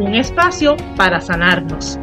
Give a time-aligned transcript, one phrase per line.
[0.00, 1.98] Un espacio para sanarnos.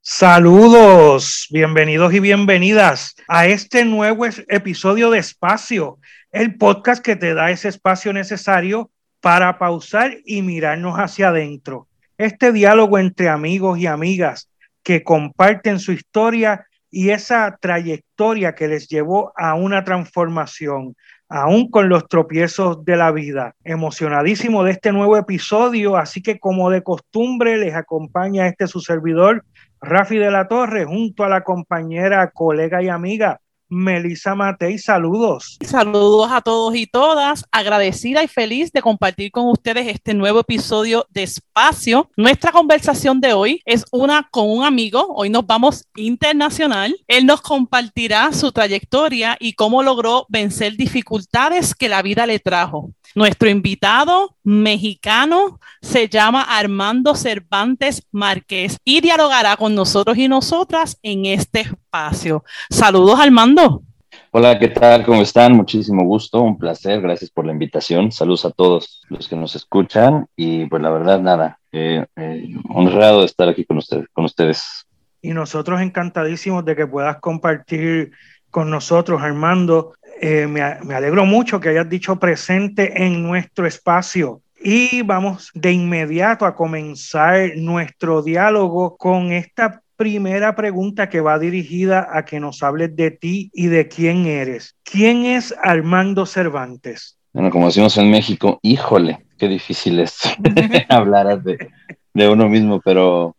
[0.00, 6.00] Saludos, bienvenidos y bienvenidas a este nuevo episodio de Espacio,
[6.32, 11.86] el podcast que te da ese espacio necesario para pausar y mirarnos hacia adentro.
[12.18, 14.50] Este diálogo entre amigos y amigas
[14.82, 20.96] que comparten su historia y esa trayectoria que les llevó a una transformación,
[21.30, 23.54] aún con los tropiezos de la vida.
[23.64, 29.44] Emocionadísimo de este nuevo episodio, así que como de costumbre les acompaña este su servidor,
[29.80, 35.56] Rafi de la Torre, junto a la compañera, colega y amiga Melissa Matei, saludos.
[35.64, 41.06] Saludos a todos y todas, agradecida y feliz de compartir con ustedes este nuevo episodio
[41.10, 42.10] de Espacio.
[42.16, 46.94] Nuestra conversación de hoy es una con un amigo, hoy nos vamos internacional.
[47.06, 52.90] Él nos compartirá su trayectoria y cómo logró vencer dificultades que la vida le trajo.
[53.14, 61.26] Nuestro invitado mexicano se llama Armando Cervantes Márquez y dialogará con nosotros y nosotras en
[61.26, 62.44] este espacio.
[62.70, 63.82] Saludos, Armando.
[64.30, 65.04] Hola, ¿qué tal?
[65.04, 65.54] ¿Cómo están?
[65.54, 68.12] Muchísimo gusto, un placer, gracias por la invitación.
[68.12, 73.20] Saludos a todos los que nos escuchan y pues la verdad, nada, eh, eh, honrado
[73.20, 74.86] de estar aquí con, ustedes, con ustedes.
[75.20, 78.12] Y nosotros encantadísimos de que puedas compartir
[78.50, 84.42] con nosotros, Armando, eh, me, alegro mucho que hayas dicho presente en nuestro espacio.
[84.62, 92.06] Y vamos de inmediato a comenzar nuestro diálogo con esta primera pregunta que va dirigida
[92.12, 94.76] a que nos hables de ti y de quién eres.
[94.82, 97.18] ¿Quién es Armando Cervantes?
[97.32, 100.18] Bueno, como decimos en México, híjole, qué difícil es
[100.90, 101.70] hablar de,
[102.12, 103.36] de uno mismo, pero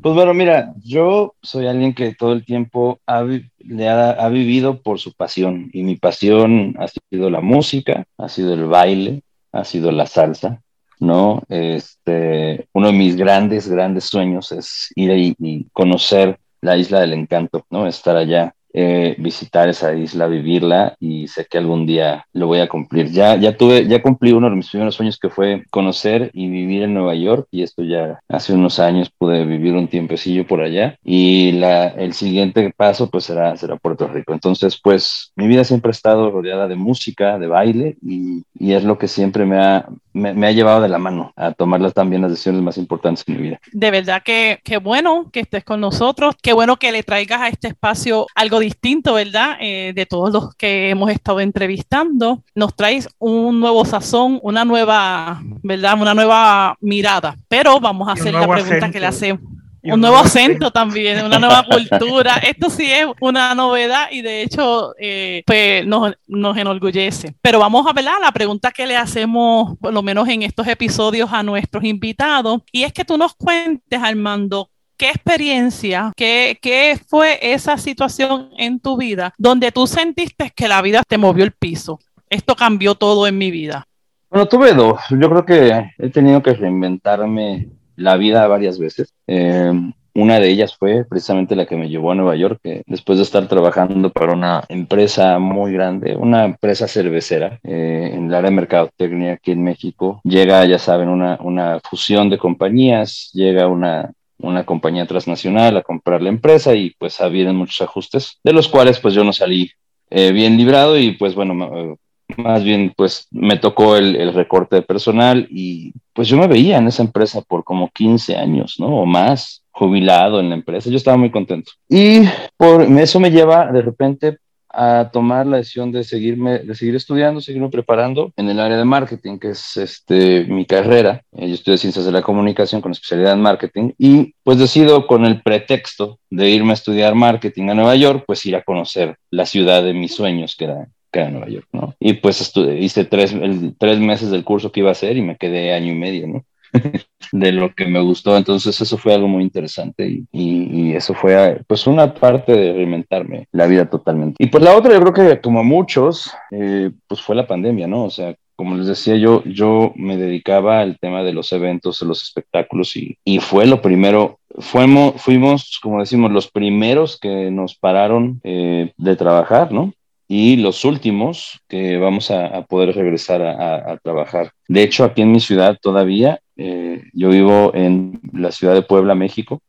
[0.00, 3.22] pues bueno, mira, yo soy alguien que todo el tiempo ha,
[3.58, 8.54] le ha, vivido por su pasión y mi pasión ha sido la música, ha sido
[8.54, 9.22] el baile,
[9.52, 10.62] ha sido la salsa,
[10.98, 11.42] ¿no?
[11.48, 17.66] Este, uno de mis grandes, grandes sueños es ir y conocer la isla del encanto,
[17.70, 17.86] ¿no?
[17.86, 22.68] Estar allá eh, visitar esa isla, vivirla y sé que algún día lo voy a
[22.68, 23.10] cumplir.
[23.10, 26.82] Ya, ya tuve, ya cumplí uno de mis primeros sueños que fue conocer y vivir
[26.82, 30.96] en Nueva York y esto ya hace unos años pude vivir un tiempecillo por allá
[31.04, 34.32] y la, el siguiente paso pues será, será Puerto Rico.
[34.32, 38.84] Entonces pues mi vida siempre ha estado rodeada de música, de baile y, y es
[38.84, 42.30] lo que siempre me ha, me, ha llevado de la mano a tomar también las
[42.30, 43.60] decisiones más importantes en mi vida.
[43.72, 47.48] De verdad que, qué bueno que estés con nosotros, qué bueno que le traigas a
[47.48, 49.56] este espacio algo distinto, ¿verdad?
[49.60, 52.42] Eh, de todos los que hemos estado entrevistando.
[52.54, 56.00] Nos traes un nuevo sazón, una nueva, ¿verdad?
[56.00, 57.36] Una nueva mirada.
[57.48, 59.51] Pero vamos a hacer la pregunta que le hacemos
[59.84, 62.36] un nuevo acento también, una nueva cultura.
[62.36, 67.34] Esto sí es una novedad y de hecho eh, pues nos, nos, enorgullece.
[67.40, 71.32] Pero vamos a ver la pregunta que le hacemos, por lo menos en estos episodios,
[71.32, 72.62] a nuestros invitados.
[72.70, 78.78] Y es que tú nos cuentes, Armando, ¿Qué experiencia, qué, qué fue esa situación en
[78.78, 81.98] tu vida donde tú sentiste que la vida te movió el piso?
[82.30, 83.88] Esto cambió todo en mi vida.
[84.30, 85.00] Bueno, tuve dos.
[85.10, 89.14] Yo creo que he tenido que reinventarme la vida varias veces.
[89.26, 89.72] Eh,
[90.14, 93.48] una de ellas fue precisamente la que me llevó a Nueva York, después de estar
[93.48, 99.32] trabajando para una empresa muy grande, una empresa cervecera eh, en el área de mercadotecnia
[99.34, 105.06] aquí en México, llega, ya saben, una, una fusión de compañías, llega una, una compañía
[105.06, 109.24] transnacional a comprar la empresa y pues vienen muchos ajustes, de los cuales pues yo
[109.24, 109.70] no salí
[110.10, 111.96] eh, bien librado y pues bueno,
[112.36, 116.88] más bien pues me tocó el, recorte de personal y pues yo me veía en
[116.88, 118.88] esa empresa por como 15 años, ¿no?
[118.88, 121.72] O más, jubilado en la empresa, yo estaba muy contento.
[121.88, 122.22] Y
[122.56, 124.38] por eso me lleva de repente
[124.72, 128.84] a tomar la decisión de seguirme, de seguir estudiando, seguirme preparando en el área de
[128.84, 131.22] marketing, que es este, mi carrera.
[131.32, 135.26] Eh, yo estudié ciencias de la comunicación con especialidad en marketing y pues decido con
[135.26, 139.46] el pretexto de irme a estudiar marketing a Nueva York, pues ir a conocer la
[139.46, 141.94] ciudad de mis sueños, que era que era Nueva York, ¿no?
[142.00, 143.34] Y pues hice tres,
[143.78, 146.44] tres meses del curso que iba a hacer y me quedé año y medio, ¿no?
[147.32, 148.36] de lo que me gustó.
[148.36, 153.66] Entonces eso fue algo muy interesante y, eso fue pues una parte de reinventarme la
[153.66, 154.36] vida totalmente.
[154.38, 158.04] Y pues la otra yo creo que como muchos, eh, pues fue la pandemia, ¿no?
[158.04, 162.06] O sea, como les decía, yo, yo me dedicaba al tema de los eventos, de
[162.06, 167.74] los espectáculos y, y fue lo primero, fuimos, fuimos, como decimos, los primeros que nos
[167.74, 169.94] pararon eh, de trabajar, ¿no?
[170.34, 174.52] Y los últimos que vamos a, poder regresar a, trabajar.
[174.66, 179.14] De hecho, aquí en mi ciudad todavía, eh, yo vivo en la ciudad de Puebla,
[179.14, 179.60] México,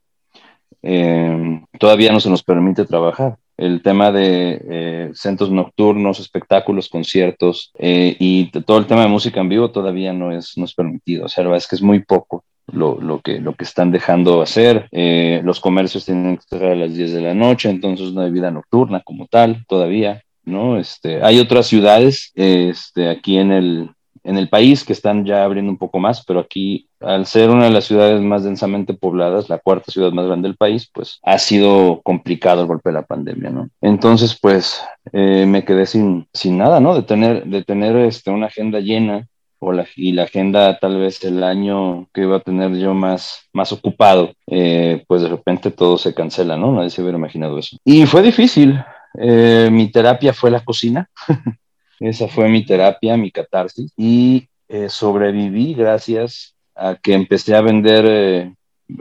[0.82, 7.72] eh, todavía no se nos permite trabajar el tema de eh, centros nocturnos, espectáculos, conciertos
[7.78, 11.26] eh, y todo el tema de música en vivo todavía no es, no es permitido.
[11.26, 13.92] O sea, la verdad es que es muy poco lo, lo, que, lo que están
[13.92, 14.88] dejando hacer.
[14.92, 18.32] Eh, los comercios tienen que cerrar a las 10 de la noche, entonces no hay
[18.32, 20.24] vida nocturna como tal todavía.
[20.46, 20.78] ¿No?
[20.78, 23.90] Este, hay otras ciudades este, aquí en el,
[24.24, 27.66] en el país que están ya abriendo un poco más, pero aquí, al ser una
[27.66, 31.38] de las ciudades más densamente pobladas, la cuarta ciudad más grande del país, pues ha
[31.38, 33.70] sido complicado el golpe de la pandemia, ¿no?
[33.82, 34.82] Entonces, pues
[35.12, 36.96] eh, me quedé sin, sin nada, ¿no?
[36.96, 39.28] De tener, de tener este, una agenda llena
[39.60, 43.48] o la, y la agenda tal vez el año que iba a tener yo más,
[43.54, 46.74] más ocupado, eh, pues de repente todo se cancela, ¿no?
[46.74, 47.78] Nadie se hubiera imaginado eso.
[47.84, 48.84] Y fue difícil.
[49.20, 51.10] Eh, mi terapia fue la cocina.
[52.00, 53.92] Esa fue mi terapia, mi catarsis.
[53.96, 58.54] Y eh, sobreviví gracias a que empecé a vender, eh,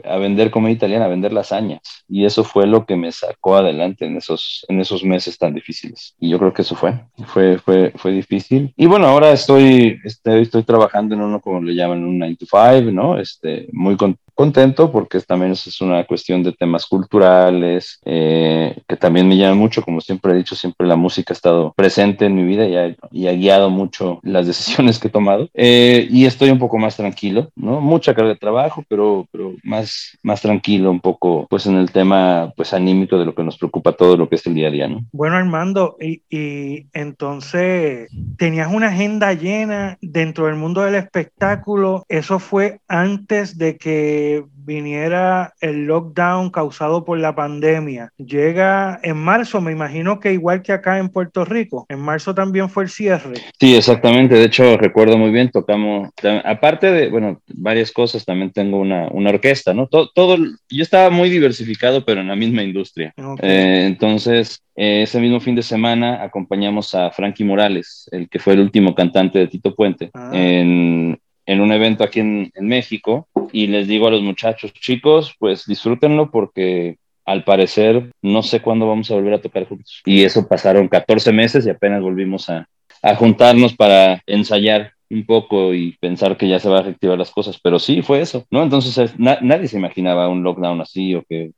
[0.05, 1.81] a vender comida italiana, a vender lasañas.
[2.07, 6.15] Y eso fue lo que me sacó adelante en esos, en esos meses tan difíciles.
[6.19, 8.73] Y yo creo que eso fue, fue, fue, fue difícil.
[8.77, 12.45] Y bueno, ahora estoy, estoy, estoy trabajando en uno, como le llaman, un 9 to
[12.45, 13.19] 5, ¿no?
[13.19, 19.27] Este, muy contento contento porque también es una cuestión de temas culturales eh, que también
[19.27, 22.43] me llama mucho, como siempre he dicho, siempre la música ha estado presente en mi
[22.43, 26.49] vida y ha, y ha guiado mucho las decisiones que he tomado eh, y estoy
[26.49, 27.81] un poco más tranquilo, ¿no?
[27.81, 32.51] Mucha carga de trabajo, pero, pero más, más tranquilo un poco pues en el tema
[32.55, 34.87] pues anímico de lo que nos preocupa todo lo que es el día a día,
[34.87, 35.03] ¿no?
[35.11, 42.39] Bueno, Armando, y, y entonces tenías una agenda llena dentro del mundo del espectáculo, eso
[42.39, 44.22] fue antes de que
[44.65, 48.11] viniera el lockdown causado por la pandemia.
[48.17, 52.69] Llega en marzo, me imagino que igual que acá en Puerto Rico, en marzo también
[52.69, 53.35] fue el cierre.
[53.59, 54.35] Sí, exactamente.
[54.35, 56.09] De hecho, recuerdo muy bien, tocamos,
[56.43, 59.87] aparte de, bueno, varias cosas, también tengo una, una orquesta, ¿no?
[59.87, 63.13] Todo, todo, yo estaba muy diversificado, pero en la misma industria.
[63.41, 68.53] Eh, entonces, eh, ese mismo fin de semana acompañamos a Frankie Morales, el que fue
[68.53, 70.31] el último cantante de Tito Puente, ah.
[70.33, 75.65] en, en un evento aquí en, México y les digo a los muchachos, chicos, pues
[75.65, 80.01] disfrútenlo porque al parecer no sé cuándo vamos a volver a tocar juntos.
[80.05, 82.67] Y eso pasaron 14 meses y apenas volvimos a,
[83.01, 87.31] a juntarnos para ensayar un poco y pensar que ya se va a reactivar las
[87.31, 88.63] cosas, pero sí fue eso, ¿no?
[88.63, 91.51] Entonces nadie se imaginaba un lockdown así o que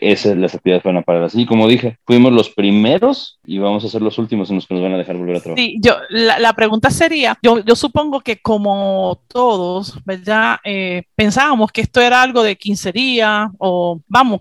[0.00, 1.46] esas, las actividades fueran a parar así.
[1.46, 4.82] Como dije, fuimos los primeros y vamos a ser los últimos en los que nos
[4.82, 5.64] van a dejar volver a trabajar.
[5.64, 10.58] Sí, yo, la, pregunta sería, yo, yo, supongo que como todos, ¿verdad?
[10.64, 14.40] Eh, pensábamos que esto era algo de 15 días o vamos,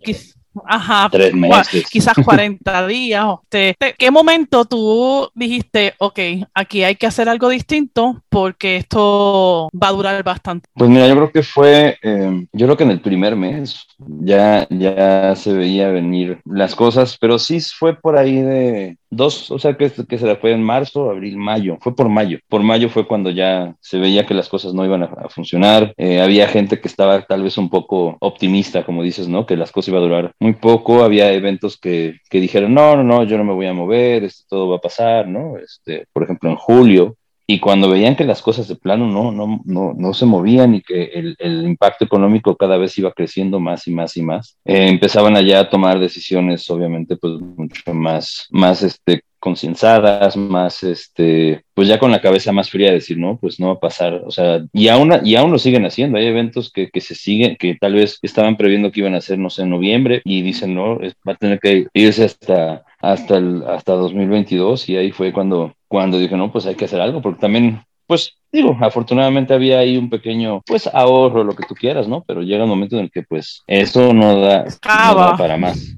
[0.65, 1.85] Ajá, tres meses.
[1.89, 3.25] quizás 40 días.
[3.49, 6.19] ¿Qué momento tú dijiste, ok,
[6.53, 10.69] aquí hay que hacer algo distinto porque esto va a durar bastante?
[10.73, 14.67] Pues mira, yo creo que fue, eh, yo creo que en el primer mes ya,
[14.69, 19.75] ya se veía venir las cosas, pero sí fue por ahí de dos, o sea
[19.75, 22.39] que, que se la fue en marzo, abril, mayo, fue por mayo.
[22.47, 25.93] Por mayo fue cuando ya se veía que las cosas no iban a, funcionar.
[25.97, 29.45] Eh, había gente que estaba tal vez un poco optimista, como dices, ¿no?
[29.45, 31.03] Que las cosas iban a durar muy poco.
[31.03, 34.45] Había eventos que, que dijeron, no, no, no, yo no me voy a mover, esto
[34.49, 35.57] todo va a pasar, ¿no?
[35.57, 37.15] Este, por ejemplo, en julio,
[37.51, 40.81] y cuando veían que las cosas de plano no, no, no, no se movían y
[40.83, 44.87] que el, el, impacto económico cada vez iba creciendo más y más y más, eh,
[44.87, 51.87] empezaban allá a tomar decisiones, obviamente, pues mucho más, más este, concienzadas, más, este, pues
[51.87, 54.63] ya con la cabeza más fría, decir, no, pues no va a pasar, o sea,
[54.71, 57.95] y aún, y aún lo siguen haciendo, hay eventos que, que se siguen, que tal
[57.95, 61.33] vez estaban previendo que iban a ser, no sé, en noviembre, y dicen, no, va
[61.33, 66.37] a tener que irse hasta, hasta, el, hasta 2022, y ahí fue cuando cuando dije,
[66.37, 70.61] no, pues hay que hacer algo, porque también, pues digo, afortunadamente había ahí un pequeño,
[70.65, 72.23] pues ahorro, lo que tú quieras, ¿no?
[72.25, 74.65] Pero llega un momento en el que, pues, eso no da,
[75.37, 75.97] para más,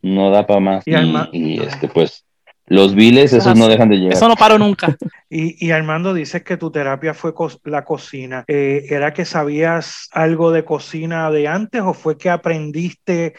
[0.00, 0.84] no da para más.
[1.32, 2.24] Y, este, pues,
[2.66, 4.14] los viles, esos no dejan de llegar.
[4.14, 4.96] Eso no paró nunca.
[5.28, 8.44] y, y, Armando, dices que tu terapia fue la cocina.
[8.46, 13.34] Eh, ¿Era que sabías algo de cocina de antes o fue que aprendiste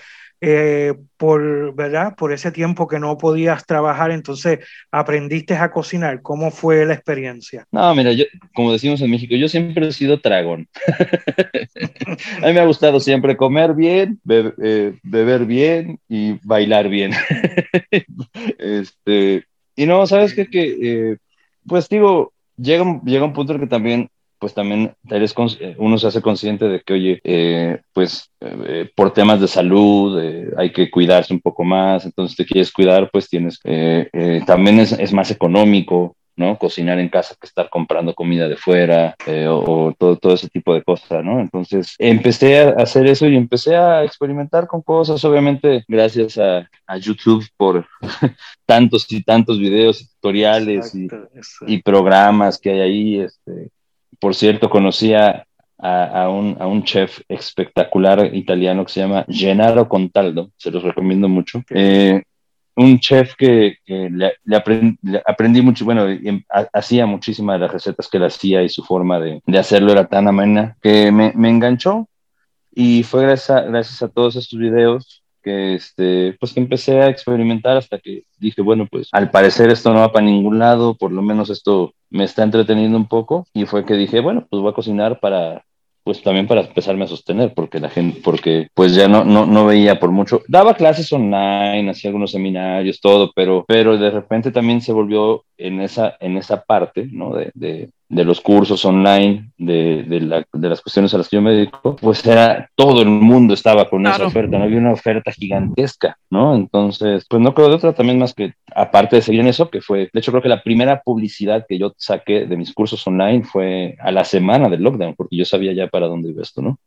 [0.48, 2.16] eh, por, ¿verdad?
[2.16, 4.60] por ese tiempo que no podías trabajar, entonces
[4.92, 6.22] aprendiste a cocinar.
[6.22, 7.66] ¿Cómo fue la experiencia?
[7.72, 10.68] No, mira, yo, como decimos en México, yo siempre he sido tragón.
[12.44, 17.14] a mí me ha gustado siempre comer bien, eh, beber bien y bailar bien.
[18.60, 20.46] este, y no, ¿sabes qué?
[20.46, 21.18] Que, eh,
[21.66, 24.10] pues digo, llega, llega un punto en que también
[24.46, 29.12] pues también eres, eh, uno se hace consciente de que, oye, eh, pues eh, por
[29.12, 30.22] temas de salud
[30.56, 33.60] hay que cuidarse un poco más, entonces te quieres cuidar, pues tienes,
[34.46, 36.60] también es, es, más económico, ¿no?
[36.60, 39.16] Cocinar en casa que estar comprando comida de fuera
[39.50, 41.40] o, todo, todo ese tipo de cosas, ¿no?
[41.40, 46.98] Entonces empecé a hacer eso y empecé a experimentar con cosas, obviamente gracias a, a
[46.98, 47.88] YouTube por
[48.68, 51.08] tantos y tantos videos, tutoriales y,
[51.66, 53.65] y, programas que hay ahí, este,
[54.20, 55.46] por cierto, conocía
[55.78, 61.64] a, un, chef espectacular italiano que se llama Gennaro Contaldo, se los recomiendo mucho.
[61.70, 62.24] Eh,
[62.76, 64.34] un chef que, le,
[65.26, 66.44] aprendí, mucho, bueno, em,
[66.74, 70.28] hacía muchísimas de las recetas que él hacía y su forma de, hacerlo era tan
[70.28, 72.08] amena que me, enganchó
[72.74, 77.78] y fue gracias gracias a todos estos videos que este, pues que empecé a experimentar
[77.78, 81.22] hasta que dije, bueno, pues al parecer esto no va para ningún lado, por lo
[81.22, 84.76] menos esto me está entreteniendo un poco y fue que dije, bueno, pues voy a
[84.76, 85.64] cocinar para
[86.04, 89.66] pues también para empezarme a sostener, porque la gente, porque pues ya no, no, no
[89.66, 94.82] veía por mucho, daba clases online, hacía algunos seminarios, todo, pero, pero de repente también
[94.82, 97.34] se volvió en esa, en esa parte, ¿no?
[97.34, 101.38] De, de, de los cursos online, de, de, la, de, las cuestiones a las que
[101.38, 104.94] yo me dedico, pues era, todo el mundo estaba con esa oferta, no había una
[104.94, 106.56] oferta gigantesca, ¿no?
[106.56, 109.82] Entonces, pues no creo de otra también más que, aparte de seguir en eso, que
[109.82, 113.44] fue, de hecho creo que la primera publicidad que yo saqué de mis cursos online
[113.44, 116.80] fue a la semana del lockdown, porque yo sabía ya para dónde iba esto, ¿no?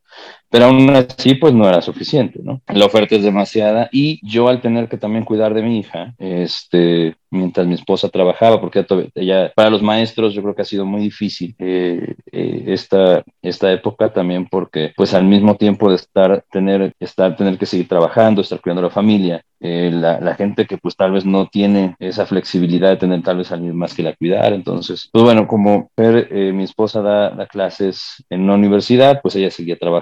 [0.49, 2.61] Pero aún así, pues no era suficiente, ¿no?
[2.67, 7.15] La oferta es demasiada y yo al tener que también cuidar de mi hija, este,
[7.31, 8.85] mientras mi esposa trabajaba, porque
[9.15, 13.71] ella, para los maestros yo creo que ha sido muy difícil eh, eh, esta, esta
[13.71, 18.41] época también porque pues al mismo tiempo de estar, tener, estar, tener que seguir trabajando,
[18.41, 21.95] estar cuidando a la familia, eh, la, la, gente que pues tal vez no tiene
[21.99, 24.53] esa flexibilidad de tener tal vez alguien más que la cuidar.
[24.53, 29.77] Entonces, pues bueno, como mi esposa da, da, clases en la universidad, pues ella seguía
[29.77, 29.98] trabajando,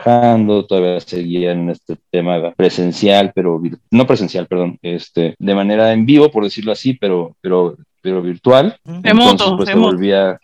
[0.68, 3.62] todavía seguía en este tema presencial, pero
[3.92, 8.78] no presencial, perdón, este, de manera en vivo, por decirlo así, pero pero, pero, virtual.
[8.86, 10.40] Entonces, pues, se volvía,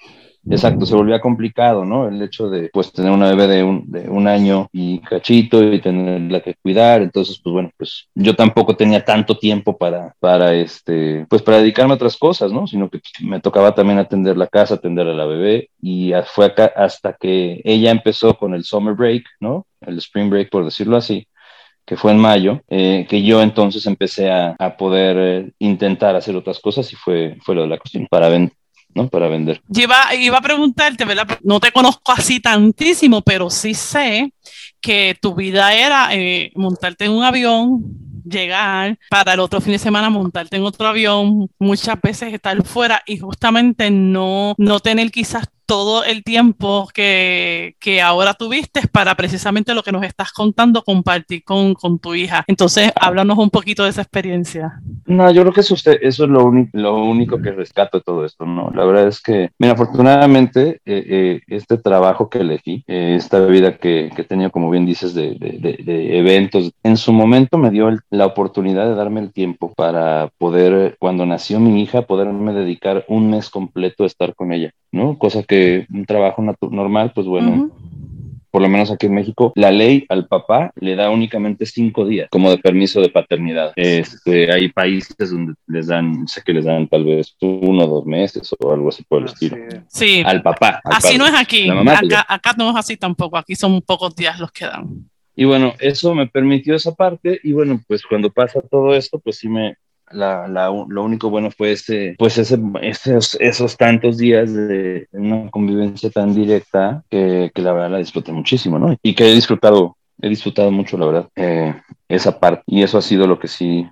[0.50, 2.08] exacto, se volvía complicado, ¿no?
[2.08, 5.80] El hecho de, pues, tener una bebé de un, de un año y cachito y
[5.82, 7.02] tenerla que cuidar.
[7.02, 11.94] Entonces, pues, bueno, pues yo tampoco tenía tanto tiempo para, para este, pues, para dedicarme
[11.94, 12.68] a otras cosas, ¿no?
[12.68, 15.70] Sino que me tocaba también atender la casa, atender a la bebé.
[15.82, 19.66] Y fue acá hasta que ella empezó con el summer break, ¿no?
[19.82, 21.28] El spring break, por decirlo así
[21.86, 26.36] que fue en mayo, eh, que yo entonces empecé a, a poder eh, intentar hacer
[26.36, 28.56] otras cosas y fue, fue lo de la cuestión para vender.
[28.96, 29.08] ¿No?
[29.08, 29.62] Para vender.
[29.74, 31.40] Iba, iba a preguntarte, ¿verdad?
[31.44, 34.34] No te conozco así tantísimo, pero sí sé
[34.82, 37.82] que tu vida era eh, montarte en un avión,
[38.26, 43.02] llegar para el otro fin de semana montarte en otro avión, muchas veces estar fuera
[43.06, 49.74] y justamente no, no tener quizás todo el tiempo que, que, ahora tuviste para precisamente
[49.74, 52.44] lo que nos estás contando, compartir con, con, tu hija.
[52.48, 54.82] Entonces, háblanos un poquito de esa experiencia.
[55.14, 58.46] No, yo creo que eso, eso es lo, lo único que rescato de todo esto,
[58.46, 58.72] ¿no?
[58.72, 63.78] La verdad es que, mira, afortunadamente, eh, eh, este trabajo que elegí, eh, esta vida
[63.78, 67.70] que, que he tenido, como bien dices, de, de, de, eventos, en su momento me
[67.70, 73.06] dio la oportunidad de darme el tiempo para poder, cuando nació mi hija, poderme dedicar
[73.08, 75.20] un mes completo a estar con ella, ¿no?
[75.20, 77.70] Cosa que un trabajo normal, pues bueno,
[78.54, 82.28] por lo menos aquí en México, la ley al papá le da únicamente cinco días
[82.30, 83.74] como de permiso de paternidad.
[83.76, 88.06] Este, hay países donde les dan, sé que les dan tal vez uno o dos
[88.06, 89.58] meses o algo así por el estilo.
[89.88, 90.22] Sí.
[90.24, 90.80] Al papá.
[90.84, 91.68] así no es aquí.
[91.68, 93.38] Acá, acá no es así tampoco.
[93.38, 95.10] Aquí son pocos días los que dan.
[95.36, 99.38] Y bueno, eso me permitió esa parte y bueno, pues cuando pasa todo esto, pues
[99.40, 99.78] sí me,
[100.12, 105.50] la, la, lo único bueno fue ese, pues ese, esos, esos tantos días de una
[105.50, 108.96] convivencia tan directa que, que, la verdad la disfruté muchísimo, ¿no?
[109.02, 111.74] Y que he disfrutado, he disfrutado mucho, la verdad, eh,
[112.08, 112.64] esa parte.
[112.68, 113.88] Y eso ha sido lo que sí,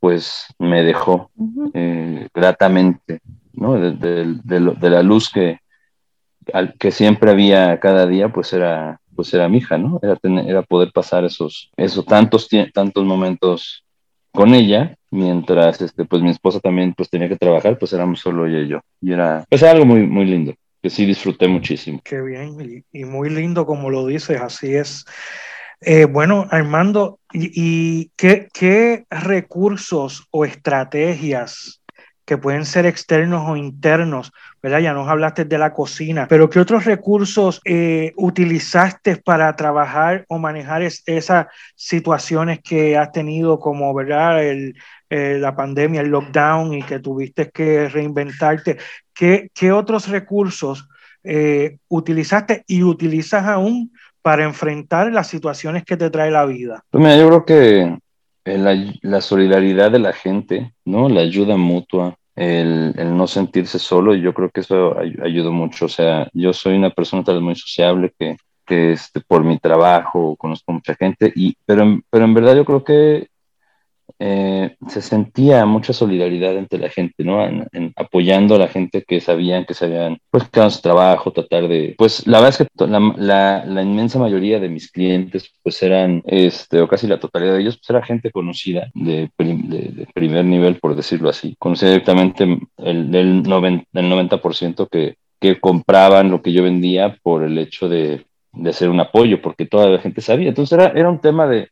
[0.00, 1.30] pues me dejó
[1.72, 3.20] eh, gratamente,
[3.52, 3.74] ¿no?
[3.74, 5.58] De, de, de, la luz que,
[6.78, 10.00] que siempre había cada día, pues era pues era mi hija, ¿no?
[10.02, 13.83] Era, tener, era poder pasar esos, esos tantos, tantos momentos
[14.34, 18.46] con ella, mientras este, pues mi esposa también pues tenía que trabajar, pues éramos solo
[18.46, 18.80] ella y yo.
[19.00, 22.00] Y era pues algo muy, muy lindo, que sí disfruté muchísimo.
[22.02, 25.04] Qué bien, y, muy lindo como lo dices, así es.
[25.80, 31.80] Eh, bueno, Armando, ¿y, qué, qué, recursos o estrategias
[32.24, 34.80] que pueden ser externos o internos, ¿verdad?
[34.80, 40.38] Ya nos hablaste de la cocina, pero ¿qué otros recursos eh, utilizaste para trabajar o
[40.38, 44.42] manejar esas situaciones que has tenido como, ¿verdad?
[44.42, 44.74] El,
[45.10, 48.78] eh, la pandemia, el lockdown y que tuviste que reinventarte.
[49.12, 50.88] ¿Qué, qué otros recursos
[51.22, 56.82] eh, utilizaste y utilizas aún para enfrentar las situaciones que te trae la vida?
[56.90, 57.98] Pues mira, yo creo que
[58.44, 61.08] la, la, solidaridad de la gente, ¿no?
[61.08, 65.52] La ayuda mutua, el, el, no sentirse solo, y yo creo que eso ay, ayudó
[65.52, 65.86] mucho.
[65.86, 68.36] O sea, yo soy una persona tal vez muy sociable que,
[68.66, 72.84] que este, por mi trabajo conozco mucha gente, y, pero, pero en verdad yo creo
[72.84, 73.28] que
[74.18, 77.40] eh, se sentía mucha solidaridad entre la gente, ¿no?
[77.96, 82.26] Apoyando a la gente que sabían que se habían, pues, su trabajo, tratar de, pues,
[82.26, 82.86] la verdad es que
[83.18, 87.76] la, inmensa mayoría de mis clientes, pues, eran, este, o casi la totalidad de ellos,
[87.76, 91.56] pues, era gente conocida de, prim, de, de primer nivel, por decirlo así.
[91.58, 92.44] Conocía directamente
[92.78, 94.40] el, del 90%, el 90
[94.90, 99.42] que, que compraban lo que yo vendía por el hecho de, de hacer un apoyo,
[99.42, 100.48] porque toda la gente sabía.
[100.48, 101.68] Entonces, era, era un tema de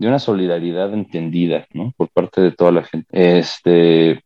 [0.00, 1.92] de una solidaridad entendida, ¿no?
[1.94, 3.06] Por parte de toda la gente.
[3.12, 4.24] Este,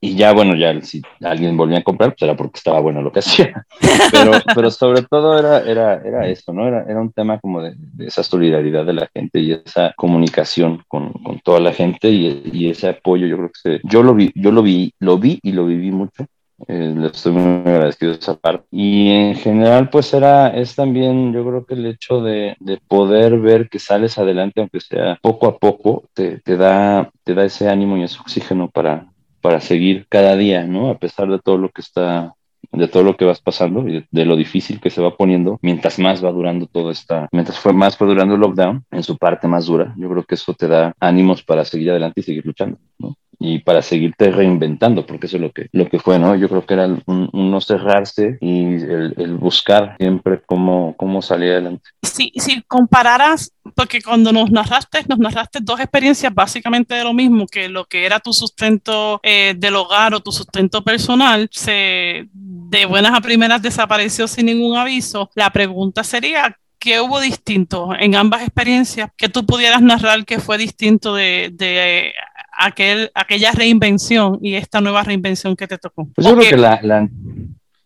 [0.00, 3.12] y ya, bueno, ya si alguien volvía a comprar, pues era porque estaba bueno lo
[3.12, 3.66] que hacía.
[4.10, 6.66] Pero, pero sobre todo era, era, era esto, ¿no?
[6.66, 10.82] Era, era un tema como de, de esa solidaridad de la gente y esa comunicación
[10.88, 14.14] con, con toda la gente y, y, ese apoyo, yo creo que se, yo lo
[14.14, 16.24] vi, yo lo vi, lo vi y lo viví mucho
[16.68, 18.66] eh, le estoy muy agradecido esa parte.
[18.70, 23.38] Y en general, pues era, es también, yo creo que el hecho de, de poder
[23.38, 27.68] ver que sales adelante, aunque sea poco a poco, te, te, da, te da ese
[27.68, 30.90] ánimo y ese oxígeno para, para seguir cada día, ¿no?
[30.90, 32.34] A pesar de todo lo que está
[32.72, 35.58] de todo lo que vas pasando y de, de, lo difícil que se va poniendo
[35.60, 39.16] mientras más va durando todo esta, mientras fue más fue durando el lockdown en su
[39.16, 42.46] parte más dura, yo creo que eso te da ánimos para seguir adelante y seguir
[42.46, 43.16] luchando, ¿no?
[43.42, 46.36] Y para seguirte reinventando, porque eso es lo que, lo que fue, ¿no?
[46.36, 51.22] Yo creo que era un, un no cerrarse y el, el, buscar siempre cómo, cómo
[51.22, 51.88] salir adelante.
[52.02, 57.46] Si, si compararas, porque cuando nos narraste, nos narraste dos experiencias básicamente de lo mismo,
[57.46, 62.84] que lo que era tu sustento eh, del hogar o tu sustento personal, se de
[62.84, 65.30] buenas a primeras desapareció sin ningún aviso.
[65.34, 70.58] La pregunta sería, ¿qué hubo distinto en ambas experiencias que tú pudieras narrar que fue
[70.58, 72.12] distinto de, de
[72.60, 76.08] aquel, aquella reinvención y esta nueva reinvención que te tocó?
[76.14, 76.80] Pues yo creo que, que la...
[76.82, 77.08] la...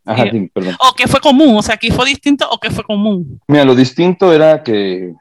[0.06, 0.76] Ajá, sí, perdón.
[0.80, 3.40] O que fue común, o sea, aquí fue distinto o que fue común.
[3.48, 5.14] Mira, lo distinto era que,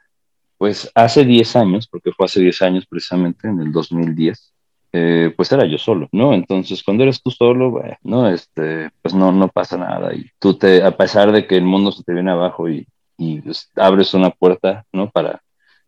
[0.57, 4.53] pues hace 10 años, porque fue hace 10 años precisamente, en el 2010,
[4.91, 6.33] eh, pues era yo solo, ¿no?
[6.33, 10.13] Entonces, cuando eres tú solo, bueno, no, este, pues no, no pasa nada.
[10.13, 12.85] Y tú te, a pesar de que el mundo se te viene abajo y,
[13.17, 15.09] y pues, abres una puerta, ¿no?
[15.09, 15.41] Para,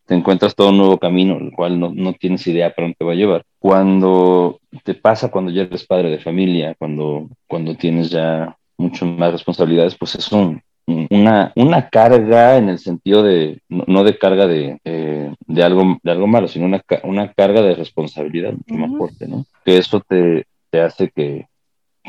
[0.05, 3.05] te encuentras todo un nuevo camino, el cual no, no tienes idea para dónde te
[3.05, 3.43] va a llevar.
[3.59, 9.31] Cuando te pasa cuando ya eres padre de familia, cuando, cuando tienes ya mucho más
[9.31, 14.45] responsabilidades, pues es un, una, una carga en el sentido de, no, no de carga
[14.45, 18.77] de, eh, de, algo, de algo malo, sino una, una carga de responsabilidad mucho uh
[18.77, 18.87] -huh.
[18.87, 19.45] más fuerte, ¿no?
[19.63, 21.47] Que eso te, te hace que,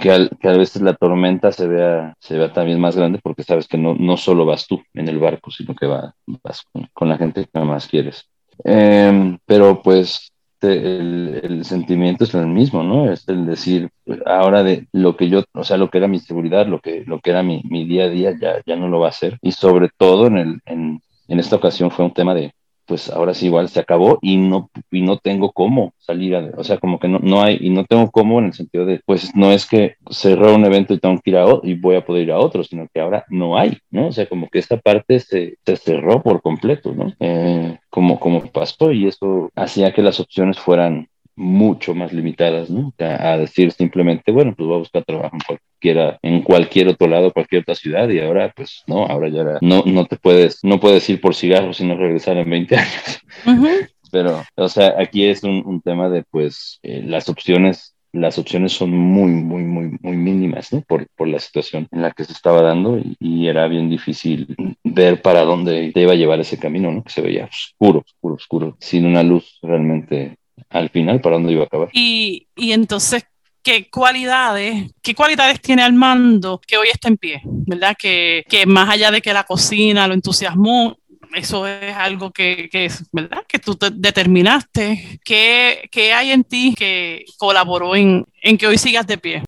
[0.01, 3.43] que, al, que, a veces la tormenta se vea, se vea también más grande porque
[3.43, 6.89] sabes que no, no solo vas tú en el barco, sino que va, vas con,
[6.93, 8.29] con la gente que más quieres.
[8.65, 10.33] Eh, pero pues
[10.63, 13.11] el, el, sentimiento es el mismo, ¿no?
[13.11, 16.19] Es el decir, pues, ahora de lo que yo, o sea, lo que era mi
[16.19, 19.01] seguridad, lo que, lo que era mi, mi día a día, ya, ya no lo
[19.01, 19.39] va a hacer.
[19.43, 22.53] Y sobre todo en, el, en, en esta ocasión fue un tema de,
[22.87, 26.65] pues ahora sí igual se acabó y no, y no tengo cómo salir, a, o
[26.65, 29.35] sea, como que no, no hay, y no tengo cómo en el sentido de, pues
[29.35, 32.05] no es que cerró un evento y tengo que ir a otro y voy a
[32.05, 34.09] poder ir a otro, sino que ahora no hay, ¿no?
[34.09, 37.13] O sea, como que esta parte se, se cerró por completo, ¿no?
[37.21, 42.93] Eh, como, como pasó y eso hacía que las opciones fueran mucho más limitadas, ¿no?
[42.99, 47.07] A, a, decir simplemente, bueno, pues voy a buscar trabajo en cualquiera, en cualquier otro
[47.07, 50.61] lado, cualquier otra ciudad, y ahora, pues, no, ahora ya era, no, no te puedes,
[50.63, 53.21] no puedes ir por cigarros sino regresar en 20 años.
[53.45, 53.89] Uh -huh.
[54.11, 58.73] Pero, o sea, aquí es un, un tema de, pues, eh, las opciones las opciones
[58.73, 60.81] son muy, muy, muy, muy mínimas, ¿no?
[60.81, 64.57] Por, por la situación en la que se estaba dando y, y, era bien difícil
[64.85, 67.05] ver para dónde te iba a llevar ese camino, ¿no?
[67.05, 70.39] Que se veía oscuro, oscuro, oscuro, sin una luz realmente
[70.71, 71.89] al final para dónde iba a acabar.
[71.93, 73.25] Y, y entonces,
[73.63, 77.43] ¿qué cualidades, qué cualidades tiene Armando que hoy está en pie?
[77.45, 77.97] ¿Verdad?
[77.99, 80.97] Que, que más allá de que la cocina lo entusiasmó,
[81.35, 83.43] eso es algo que, que es, ¿verdad?
[83.47, 85.21] Que tú te determinaste.
[85.25, 89.43] ¿Qué, ¿Qué, hay en ti que colaboró en, en que hoy sigas de pie?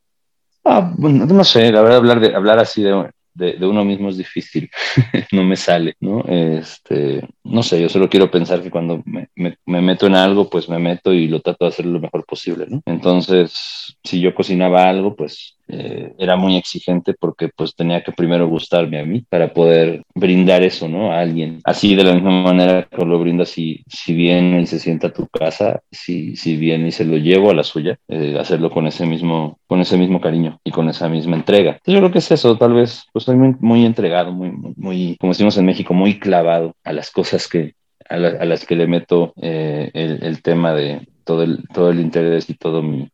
[0.65, 4.71] Ah, no sé, la verdad, hablar, de, hablar así de, de, uno mismo es difícil,
[5.33, 6.25] no me sale, ¿no?
[6.27, 10.69] Este, no sé, yo solo quiero pensar que cuando me, me, meto en algo, pues
[10.69, 12.83] me meto y lo trato de hacer lo mejor posible, ¿no?
[12.87, 18.49] Entonces, si yo cocinaba algo, pues eh, era muy exigente porque pues tenía que primero
[18.49, 21.13] gustarme a mí para poder brindar eso, ¿no?
[21.13, 21.61] A alguien.
[21.65, 25.13] Así de la misma manera que lo brindas si, si viene y se sienta a
[25.13, 28.87] tu casa, si, si viene y se lo llevo a la suya, eh, hacerlo con
[28.87, 31.73] ese mismo, con ese mismo cariño y con esa misma entrega.
[31.73, 35.17] Entonces, yo creo que es eso, tal vez, pues soy muy, muy entregado, muy, muy,
[35.21, 37.75] como decimos en México, muy clavado a las cosas que,
[38.09, 42.49] a, las que le meto eh, el, el tema de todo el, todo el interés
[42.49, 43.11] y todo mi,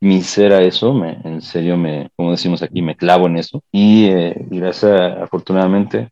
[0.00, 3.62] mi ser a eso, me, en serio, me, como decimos aquí, me clavo en eso.
[3.70, 6.08] Y, eh, gracias, afortunadamente,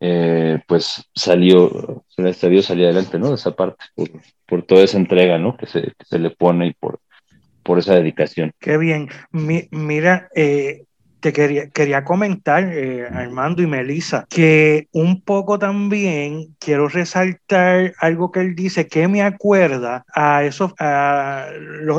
[0.00, 3.28] eh, pues salió, gracias a Dios salí adelante, ¿no?
[3.28, 4.10] De esa parte, por,
[4.46, 5.56] por toda esa entrega, ¿no?
[5.56, 7.00] Que se, se, le pone y por,
[7.62, 8.52] por esa dedicación.
[8.58, 9.08] Qué bien.
[9.32, 10.85] Mi, mira, eh,
[11.32, 18.40] quería, quería comentar, eh, Armando y Melissa, que un poco también quiero resaltar algo que
[18.40, 21.46] él dice que me acuerda a esos, a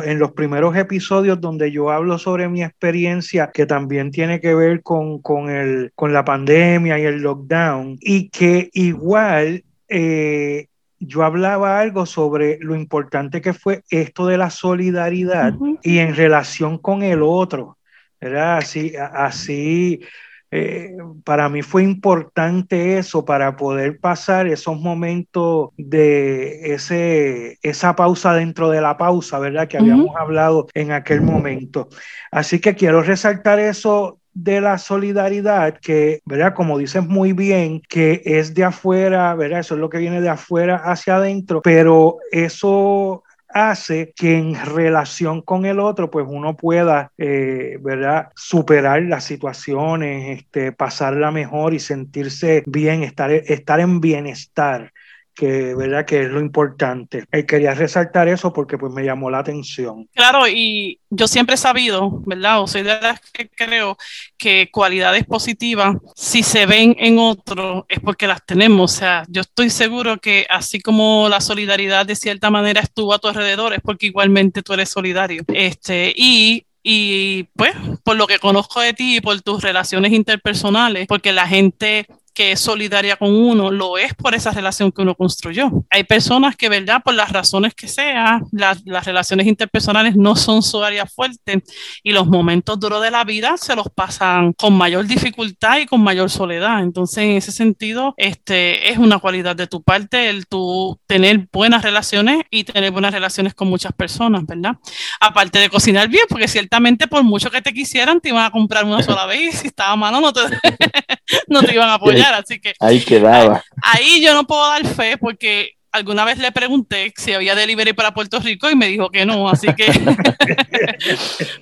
[0.05, 4.81] en los primeros episodios donde yo hablo sobre mi experiencia, que también tiene que ver
[4.81, 10.67] con, con, el, con la pandemia y el lockdown, y que igual eh,
[10.99, 16.77] yo hablaba algo sobre lo importante que fue esto de la solidaridad y en relación
[16.77, 17.76] con el otro.
[18.19, 20.01] Era así, así
[20.49, 28.33] eh, para mí fue importante eso para poder pasar esos momentos de ese, esa pausa
[28.33, 29.67] dentro de la pausa, ¿verdad?
[29.67, 31.89] Que habíamos hablado en aquel momento.
[32.31, 36.53] Así que quiero resaltar eso de la solidaridad que, ¿verdad?
[36.53, 39.59] Como dices muy bien, que es de afuera, ¿verdad?
[39.59, 45.41] Eso es lo que viene de afuera hacia adentro, pero eso hace que en relación
[45.41, 51.79] con el otro, pues uno pueda, eh, ¿verdad?, superar las situaciones, este, pasarla mejor y
[51.79, 54.91] sentirse bien, estar, estar en bienestar
[55.37, 57.25] que verdad que es lo importante.
[57.31, 60.09] Eh, quería resaltar eso porque pues me llamó la atención.
[60.15, 62.61] Claro, y yo siempre he sabido, ¿verdad?
[62.61, 63.97] O soy de las que creo
[64.35, 68.91] que cualidades positivas, si se ven en otro, es porque las tenemos.
[68.91, 73.19] O sea, yo estoy seguro que así como la solidaridad de cierta manera estuvo a
[73.19, 75.43] tu alrededor, es porque igualmente tú eres solidario.
[75.53, 81.05] Este, y y pues por lo que conozco de ti y por tus relaciones interpersonales,
[81.05, 85.15] porque la gente que es solidaria con uno, lo es por esa relación que uno
[85.15, 85.71] construyó.
[85.89, 87.01] Hay personas que, ¿verdad?
[87.03, 91.63] Por las razones que sea, las relaciones interpersonales no son su área fuerte
[92.03, 96.03] y los momentos duros de la vida se los pasan con mayor dificultad y con
[96.03, 96.83] mayor soledad.
[96.83, 101.81] Entonces, en ese sentido, este, es una cualidad de tu parte el tu tener buenas
[101.81, 104.75] relaciones y tener buenas relaciones con muchas personas, ¿verdad?
[105.19, 108.85] Aparte de cocinar bien, porque ciertamente por mucho que te quisieran, te iban a comprar
[108.85, 110.41] una sola vez y si estaba malo no te,
[111.47, 112.73] no te iban a apoyar así que...
[112.79, 113.63] Ahí quedaba.
[113.83, 118.13] Ahí, yo no puedo dar fe porque alguna vez le pregunté si había delivery para
[118.13, 119.87] Puerto Rico y me dijo que no, así que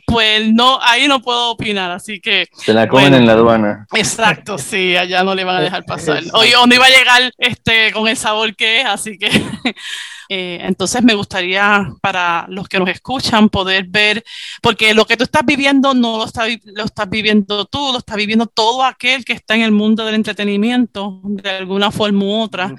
[0.06, 3.88] pues no, ahí no puedo opinar, así que se la comen en la aduana.
[3.94, 6.24] Exacto, sí, allá no le van a dejar pasar.
[6.34, 9.30] Oye, no iba a llegar este con el sabor que es, así que
[10.30, 14.24] eh, entonces me gustaría para los que nos escuchan poder ver,
[14.62, 18.16] porque lo que tú estás viviendo no lo, está, lo estás viviendo tú, lo está
[18.16, 22.74] viviendo todo aquel que está en el mundo del entretenimiento de alguna forma u otra.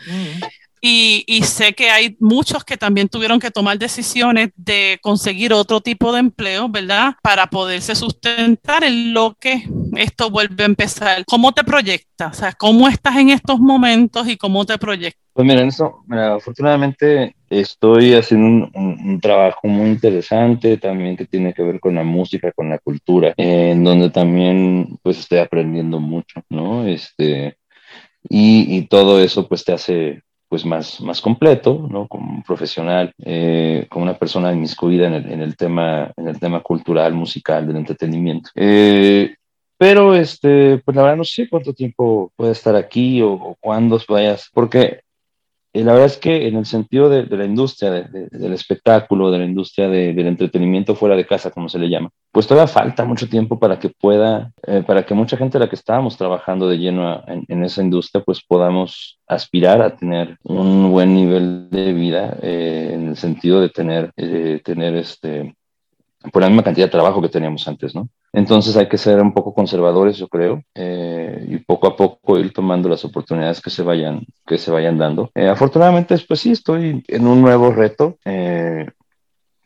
[0.89, 6.13] Y, sé que hay muchos que también tuvieron que tomar decisiones de conseguir otro tipo
[6.13, 7.15] de empleo, ¿verdad?
[7.23, 9.65] Para poderse sustentar en lo que
[9.97, 11.25] esto vuelve a empezar.
[11.27, 12.37] ¿Cómo te proyectas?
[12.37, 15.21] O sea, ¿cómo estás en estos momentos y cómo te proyectas?
[15.33, 21.81] Pues mira, eso, afortunadamente estoy haciendo un, trabajo muy interesante también que tiene que ver
[21.81, 26.87] con la música, con la cultura, en donde también pues estoy aprendiendo mucho, ¿no?
[26.87, 27.57] Este,
[28.29, 30.23] y, y todo eso pues te hace
[30.57, 32.09] pues más, más completo, ¿no?
[32.09, 36.63] Como profesional, eh, como una persona inmiscuida en el, en el, tema, en el tema
[36.63, 38.49] cultural, musical, del entretenimiento.
[38.55, 39.35] Eh,
[39.77, 44.01] pero, este, pues la verdad no sé cuánto tiempo puede estar aquí o, o cuándo
[44.09, 45.01] vayas, porque
[45.77, 49.45] y la verdad es que en el sentido de, la industria del espectáculo, de la
[49.45, 53.59] industria del entretenimiento fuera de casa, como se le llama, pues todavía falta mucho tiempo
[53.59, 57.23] para que pueda, eh, para que mucha gente a la que estábamos trabajando de lleno
[57.27, 63.09] en, esa industria, pues podamos aspirar a tener un buen nivel de vida eh, en
[63.09, 65.57] el sentido de tener, eh, tener este,
[66.33, 68.09] por la misma cantidad de trabajo que teníamos antes, ¿no?
[68.33, 72.53] Entonces hay que ser un poco conservadores, yo creo, eh, y poco a poco ir
[72.53, 75.31] tomando las oportunidades que se vayan, que se vayan dando.
[75.35, 78.19] Eh, afortunadamente, pues sí, estoy en un nuevo reto.
[78.25, 78.87] Eh,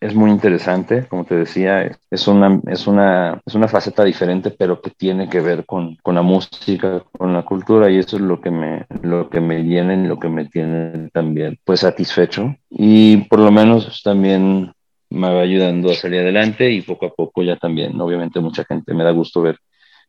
[0.01, 4.81] es muy interesante, como te decía, es una, es una, es una faceta diferente, pero
[4.81, 8.41] que tiene que ver con, con la música, con la cultura, y eso es lo
[8.41, 12.55] que me, lo que me llena y lo que me tiene también pues satisfecho.
[12.71, 14.73] Y por lo menos también
[15.11, 18.95] me va ayudando a salir adelante y poco a poco ya también, obviamente mucha gente
[18.95, 19.59] me da gusto ver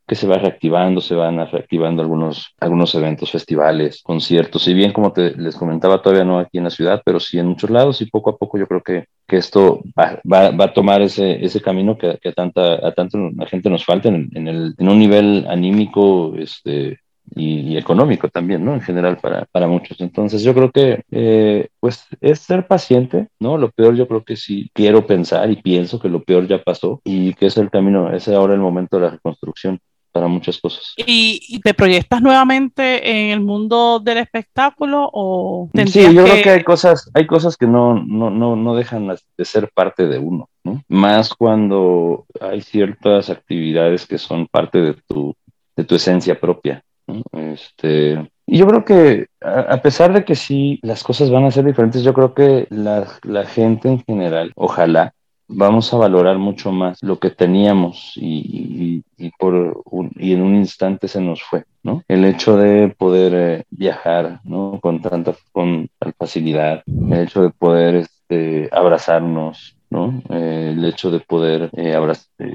[0.07, 4.63] que se va reactivando, se van reactivando algunos, algunos eventos, festivales, conciertos.
[4.63, 7.47] Si bien, como te, les comentaba, todavía no aquí en la ciudad, pero sí en
[7.47, 11.01] muchos lados y poco a poco yo creo que, que esto va, va, a tomar
[11.01, 14.89] ese, ese camino que, que, a, tanta, a gente nos falta en, en, el, en
[14.89, 16.99] un nivel anímico este,
[17.35, 18.73] y, económico también, ¿no?
[18.73, 19.99] En general para, para muchos.
[20.01, 23.57] Entonces yo creo que, eh, pues, es ser paciente, ¿no?
[23.57, 27.01] Lo peor yo creo que sí quiero pensar y pienso que lo peor ya pasó
[27.03, 29.79] y que es el camino, es ahora el momento de la reconstrucción
[30.11, 30.93] para muchas cosas.
[30.97, 36.63] ¿Y, te proyectas nuevamente en el mundo del espectáculo o Sí, yo creo que hay
[36.63, 40.83] cosas, hay cosas que no, no, no, no dejan de ser parte de uno, ¿no?
[40.89, 45.35] Más cuando hay ciertas actividades que son parte de tu,
[45.75, 46.83] de tu esencia propia.
[47.31, 51.65] Este, y yo creo que a, pesar de que sí, las cosas van a ser
[51.65, 55.13] diferentes, yo creo que la, la gente en general, ojalá,
[55.51, 59.83] vamos a valorar mucho más lo que teníamos y, y, por
[60.15, 62.03] y en un instante se nos fue, ¿no?
[62.07, 64.79] El hecho de poder eh, viajar, ¿no?
[64.81, 70.23] Con tanta con facilidad, el hecho de poder este, abrazarnos, ¿no?
[70.29, 71.95] Eh, el hecho de poder eh,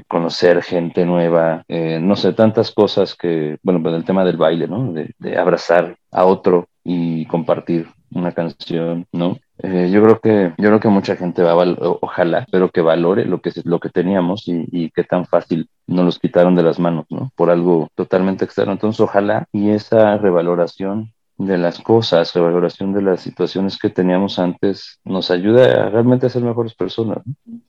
[0.07, 4.91] conocer gente nueva, no sé, tantas cosas que, bueno, pues el tema del baile, ¿no?
[4.91, 9.37] De, de abrazar a otro y compartir una canción, ¿no?
[9.59, 13.25] Eh, yo creo que yo creo que mucha gente va a ojalá, pero que valore
[13.25, 16.79] lo que lo que teníamos y, y qué tan fácil nos los quitaron de las
[16.79, 17.31] manos, ¿no?
[17.35, 18.73] Por algo totalmente externo.
[18.73, 24.99] Entonces, ojalá y esa revaloración de las cosas, revaloración de las situaciones que teníamos antes,
[25.03, 27.19] nos ayude a realmente a ser mejores personas.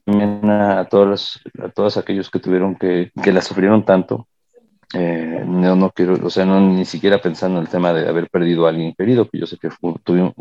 [0.05, 4.27] También a, todas a todos aquellos que tuvieron que, que la sufrieron tanto,
[4.95, 8.29] eh, no, no quiero, o sea, no ni siquiera pensando en el tema de haber
[8.29, 9.69] perdido a alguien querido, que yo sé que
[10.03, 10.33] tuvimos,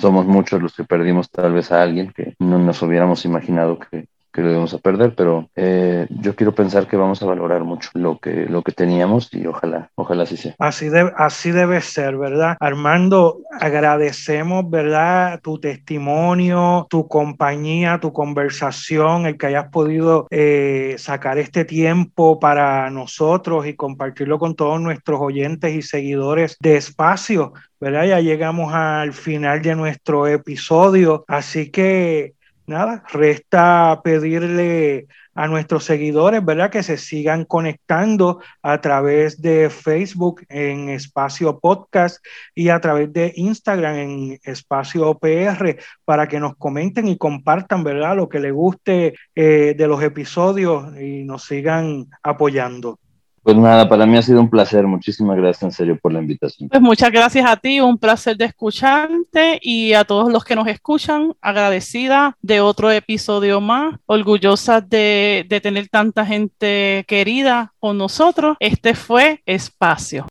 [0.00, 4.06] somos muchos los que perdimos tal vez a alguien que no nos hubiéramos imaginado que,
[4.36, 7.88] que lo íbamos a perder, pero eh, yo quiero pensar que vamos a valorar mucho
[7.94, 10.54] lo que, lo que teníamos y ojalá, ojalá así sea.
[10.58, 12.58] Así, de, así debe ser, ¿verdad?
[12.60, 15.40] Armando, agradecemos, ¿verdad?
[15.42, 22.90] Tu testimonio, tu compañía, tu conversación, el que hayas podido eh, sacar este tiempo para
[22.90, 27.54] nosotros y compartirlo con todos nuestros oyentes y seguidores de espacio.
[27.80, 28.04] ¿verdad?
[28.04, 32.34] Ya llegamos al final de nuestro episodio, así que
[32.66, 36.70] nada, resta pedirle a nuestros seguidores, ¿verdad?
[36.70, 42.24] Que se sigan conectando a través de Facebook en Espacio Podcast
[42.54, 48.16] y a través de Instagram en Espacio PR para que nos comenten y compartan, ¿verdad?
[48.16, 52.98] Lo que les guste eh, de los episodios y nos sigan apoyando.
[53.46, 54.88] Pues nada, para mí ha sido un placer.
[54.88, 56.68] Muchísimas gracias en serio por la invitación.
[56.68, 60.66] Pues muchas gracias a ti, un placer de escucharte y a todos los que nos
[60.66, 68.56] escuchan, agradecida de otro episodio más, orgullosa de, de tener tanta gente querida con nosotros.
[68.58, 70.26] Este fue Espacio.